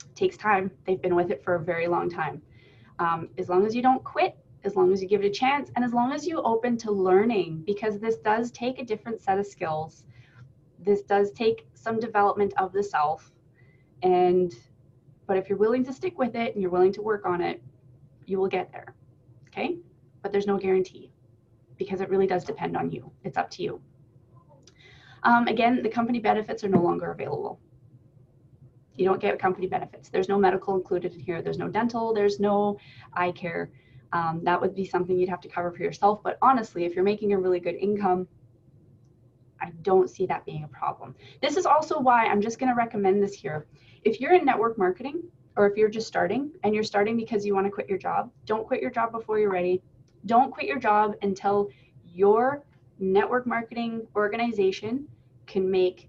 [0.05, 0.71] It takes time.
[0.85, 2.43] They've been with it for a very long time.
[2.99, 5.71] Um, as long as you don't quit, as long as you give it a chance,
[5.75, 9.39] and as long as you open to learning, because this does take a different set
[9.39, 10.05] of skills
[10.85, 13.33] this does take some development of the self
[14.03, 14.55] and
[15.27, 17.63] but if you're willing to stick with it and you're willing to work on it
[18.27, 18.95] you will get there
[19.55, 19.77] okay?
[20.23, 21.11] But there's no guarantee
[21.77, 23.11] because it really does depend on you.
[23.25, 23.81] It's up to you.
[25.23, 27.61] Um, again the company benefits are no longer available.
[28.97, 30.09] You don't get company benefits.
[30.09, 31.43] There's no medical included in here.
[31.43, 32.15] There's no dental.
[32.15, 32.79] There's no
[33.13, 33.71] eye care.
[34.13, 36.23] Um, that would be something you'd have to cover for yourself.
[36.23, 38.29] But honestly if you're making a really good income
[39.61, 41.15] I don't see that being a problem.
[41.41, 43.67] This is also why I'm just going to recommend this here.
[44.05, 45.23] If you're in network marketing
[45.57, 48.31] or if you're just starting and you're starting because you want to quit your job,
[48.45, 49.83] don't quit your job before you're ready.
[50.27, 51.71] Don't quit your job until
[52.05, 52.65] your
[52.99, 55.09] network marketing organization
[55.47, 56.09] can make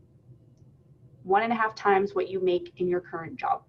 [1.23, 3.63] one and a half times what you make in your current job.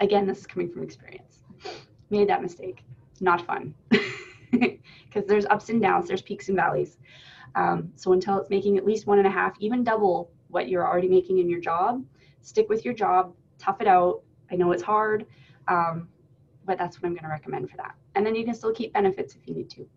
[0.00, 1.38] Again, this is coming from experience.
[2.10, 2.84] Made that mistake.
[3.20, 3.74] Not fun.
[4.50, 6.96] Because there's ups and downs, there's peaks and valleys.
[7.54, 10.86] Um, so until it's making at least one and a half, even double what you're
[10.86, 12.02] already making in your job,
[12.42, 14.22] stick with your job, tough it out.
[14.50, 15.26] I know it's hard,
[15.68, 16.08] um,
[16.64, 17.94] but that's what I'm going to recommend for that.
[18.14, 19.88] And then you can still keep benefits if you need to.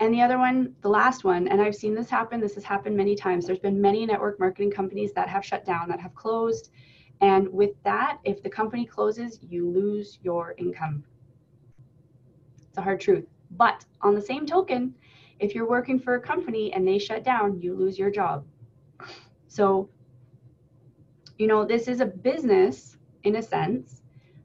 [0.00, 2.96] And the other one, the last one, and I've seen this happen, this has happened
[2.96, 3.46] many times.
[3.46, 6.70] There's been many network marketing companies that have shut down, that have closed.
[7.20, 11.04] And with that, if the company closes, you lose your income.
[12.68, 13.24] It's a hard truth.
[13.52, 14.94] But on the same token,
[15.38, 18.44] if you're working for a company and they shut down, you lose your job.
[19.46, 19.88] So,
[21.38, 24.02] you know, this is a business in a sense.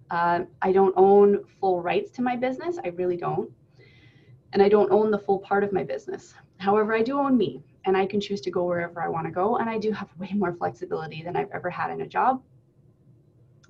[0.10, 2.80] Uh, I don't own full rights to my business.
[2.84, 3.52] I really don't.
[4.54, 6.34] And I don't own the full part of my business.
[6.58, 9.32] However, I do own me and I can choose to go wherever I want to
[9.32, 9.58] go.
[9.58, 12.42] And I do have way more flexibility than I've ever had in a job.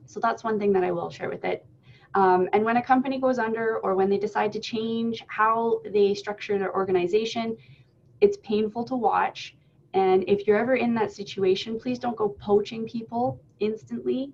[0.05, 1.65] So that's one thing that I will share with it.
[2.15, 6.15] Um, and when a company goes under or when they decide to change how they
[6.15, 7.55] structure their organization,
[8.19, 9.55] it's painful to watch.
[9.93, 14.31] And if you're ever in that situation, please don't go poaching people instantly.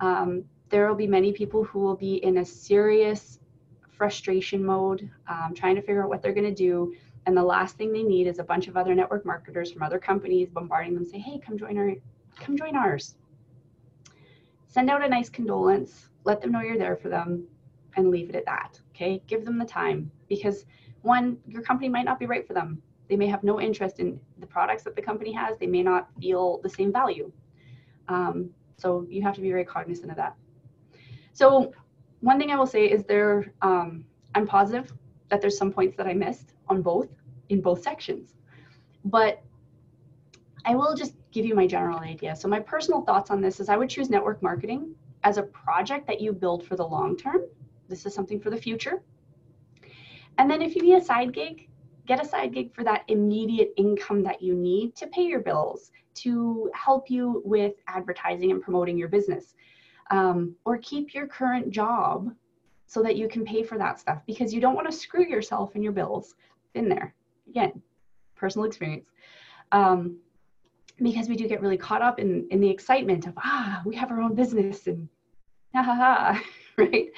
[0.00, 3.40] Um, there will be many people who will be in a serious
[3.90, 6.94] frustration mode, um, trying to figure out what they're going to do.
[7.26, 9.98] And the last thing they need is a bunch of other network marketers from other
[9.98, 11.92] companies bombarding them, say, "Hey, come join our,
[12.36, 13.16] come join ours."
[14.68, 17.46] Send out a nice condolence let them know you're there for them
[17.96, 18.80] and leave it at that.
[18.90, 19.22] Okay.
[19.26, 20.64] Give them the time because
[21.02, 22.82] one, your company might not be right for them.
[23.10, 25.58] They may have no interest in the products that the company has.
[25.58, 27.30] They may not feel the same value.
[28.06, 30.36] Um, so you have to be very cognizant of that.
[31.32, 31.72] So
[32.20, 34.04] one thing I will say is there, um,
[34.36, 34.92] I'm positive
[35.28, 37.08] that there's some points that I missed on both,
[37.48, 38.36] in both sections.
[39.04, 39.42] But
[40.64, 42.36] I will just give you my general idea.
[42.36, 44.94] So my personal thoughts on this is I would choose network marketing
[45.24, 47.40] as a project that you build for the long term.
[47.88, 49.02] This is something for the future.
[50.38, 51.69] And then if you need a side gig,
[52.06, 55.90] get a side gig for that immediate income that you need to pay your bills,
[56.14, 59.54] to help you with advertising and promoting your business.
[60.10, 62.34] Um, or keep your current job
[62.86, 65.76] so that you can pay for that stuff because you don't want to screw yourself
[65.76, 66.34] in your bills.
[66.74, 67.14] Been there.
[67.48, 67.80] Again,
[68.34, 69.06] personal experience.
[69.70, 70.18] Um,
[71.00, 74.10] because we do get really caught up in, in the excitement of, ah, we have
[74.10, 75.08] our own business and
[75.74, 76.42] ha ha ha,
[76.76, 77.10] right?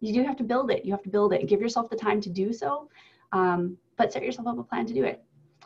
[0.00, 0.84] You do have to build it.
[0.84, 1.48] You have to build it.
[1.48, 2.90] Give yourself the time to do so,
[3.34, 5.22] um, but set yourself up a plan to do it.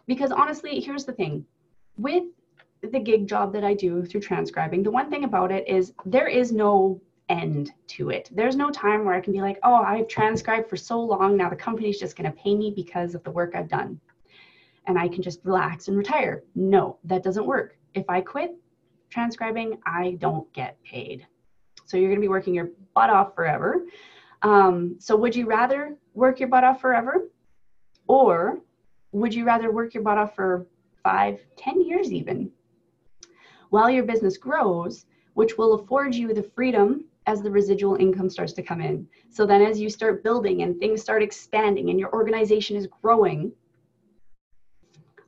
[0.07, 1.44] Because honestly, here's the thing
[1.96, 2.24] with
[2.83, 6.28] the gig job that I do through transcribing, the one thing about it is there
[6.28, 8.31] is no end to it.
[8.33, 11.37] There's no time where I can be like, oh, I've transcribed for so long.
[11.37, 14.00] Now the company's just going to pay me because of the work I've done
[14.87, 16.44] and I can just relax and retire.
[16.54, 17.76] No, that doesn't work.
[17.94, 18.57] If I quit
[19.11, 21.26] transcribing, I don't get paid.
[21.85, 23.85] So you're going to be working your butt off forever.
[24.42, 27.28] Um, so would you rather work your butt off forever?
[28.09, 28.59] Or
[29.12, 30.66] would you rather work your butt off for
[31.05, 32.51] five, ten years even?
[33.71, 38.55] While your business grows, which will afford you the freedom as the residual income starts
[38.55, 39.07] to come in.
[39.29, 43.53] So then as you start building and things start expanding and your organization is growing,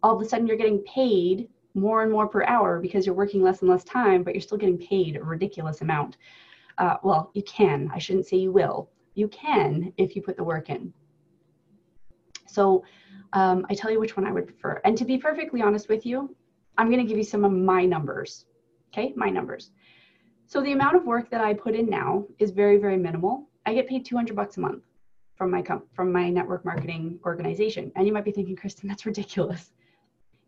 [0.02, 3.42] all of a sudden you're getting paid more and more per hour because you're working
[3.42, 6.16] less and less time, but you're still getting paid a ridiculous amount.
[6.78, 7.90] Uh, well, you can.
[7.92, 8.88] I shouldn't say you will.
[9.14, 10.92] You can if you put the work in.
[12.50, 12.84] So
[13.32, 14.80] um, I tell you which one I would prefer.
[14.84, 16.34] And to be perfectly honest with you,
[16.78, 18.46] I'm going to give you some of my numbers.
[18.92, 19.70] Okay, my numbers.
[20.46, 23.48] So the amount of work that I put in now is very, very minimal.
[23.66, 24.82] I get paid 200 bucks a month
[25.36, 27.92] from my from my network marketing organization.
[27.94, 29.72] And you might be thinking, Kristen, that's ridiculous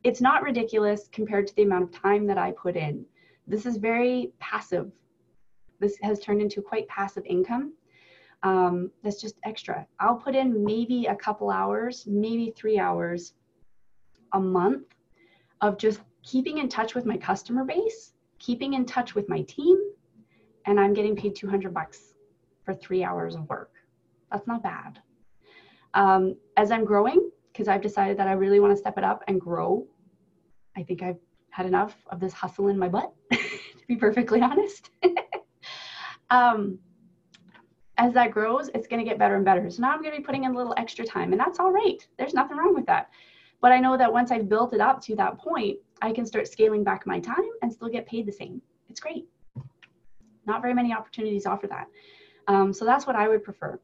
[0.04, 3.04] it's not ridiculous compared to the amount of time that I put in.
[3.46, 4.90] This is very passive.
[5.80, 7.74] This has turned into quite passive income.
[8.42, 9.86] Um, that's just extra.
[10.00, 13.34] I'll put in maybe a couple hours, maybe three hours
[14.32, 14.86] a month
[15.60, 19.78] of just keeping in touch with my customer base, keeping in touch with my team,
[20.66, 22.14] and I'm getting paid 200 bucks
[22.64, 23.72] for three hours of work.
[24.30, 24.98] That's not bad.
[25.94, 29.22] Um, as I'm growing, because I've decided that I really want to step it up
[29.28, 29.86] and grow,
[30.76, 31.18] I think I've
[31.50, 34.90] had enough of this hustle in my butt, to be perfectly honest.
[36.30, 36.78] um,
[38.02, 39.70] as that grows, it's going to get better and better.
[39.70, 41.70] So now I'm going to be putting in a little extra time, and that's all
[41.70, 42.04] right.
[42.18, 43.10] There's nothing wrong with that.
[43.60, 46.48] But I know that once I've built it up to that point, I can start
[46.48, 48.60] scaling back my time and still get paid the same.
[48.90, 49.28] It's great.
[50.46, 51.86] Not very many opportunities offer that.
[52.48, 53.78] Um, so that's what I would prefer.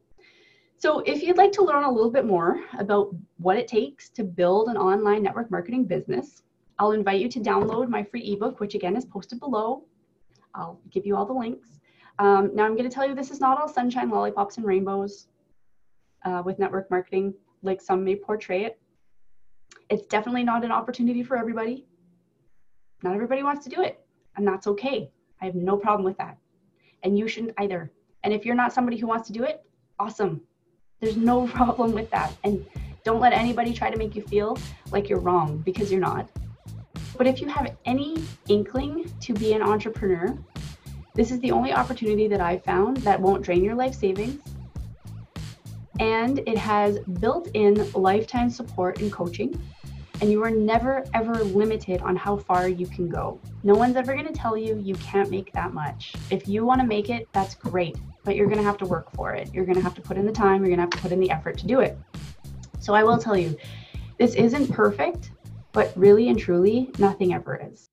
[0.75, 4.25] So if you'd like to learn a little bit more about what it takes to
[4.25, 6.43] build an online network marketing business,
[6.77, 9.85] I'll invite you to download my free ebook, which again is posted below.
[10.53, 11.78] I'll give you all the links.
[12.19, 15.27] Um, now I'm going to tell you this is not all sunshine, lollipops, and rainbows
[16.25, 18.77] uh, with network marketing, like some may portray it.
[19.89, 21.85] It's definitely not an opportunity for everybody.
[23.03, 24.05] Not everybody wants to do it,
[24.35, 25.09] and that's okay.
[25.41, 26.37] I have no problem with that.
[27.03, 27.89] And you shouldn't either.
[28.25, 29.63] And if you're not somebody who wants to do it,
[29.97, 30.41] awesome.
[30.99, 32.35] There's no problem with that.
[32.43, 32.65] And
[33.05, 34.57] don't let anybody try to make you feel
[34.91, 36.29] like you're wrong because you're not.
[37.17, 40.37] But if you have any inkling to be an entrepreneur,
[41.19, 44.41] this is the only opportunity that I've found that won't drain your life savings.
[45.99, 49.61] And it has built in lifetime support and coaching.
[50.21, 53.37] And you are never, ever limited on how far you can go.
[53.63, 56.13] No one's ever going to tell you you can't make that much.
[56.31, 59.11] If you want to make it, that's great, but you're going to have to work
[59.11, 59.53] for it.
[59.53, 61.11] You're going to have to put in the time, you're going to have to put
[61.11, 61.97] in the effort to do it.
[62.79, 63.57] So I will tell you,
[64.17, 65.31] this isn't perfect,
[65.73, 67.88] but really and truly, nothing ever is.